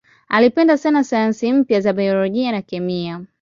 [0.27, 3.21] Alipenda sana sayansi mpya za biolojia na kemia.